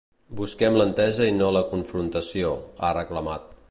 [0.39, 2.59] “Busquem l’entesa i no la confrontació”,
[2.89, 3.51] ha reclamat.